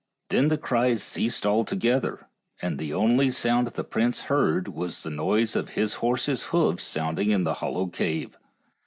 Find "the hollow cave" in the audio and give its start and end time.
7.43-8.35